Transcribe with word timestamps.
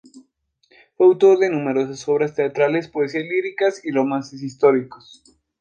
Fue 0.97 1.05
autor 1.05 1.37
de 1.37 1.51
numerosas 1.51 2.07
obras 2.09 2.33
teatrales, 2.33 2.87
poesías 2.87 3.23
líricas 3.25 3.85
y 3.85 3.91
romances 3.91 4.41
históricos. 4.41 5.21